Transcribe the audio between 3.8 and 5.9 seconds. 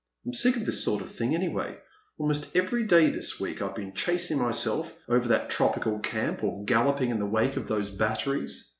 chasing myself over that A Pleasant Evening.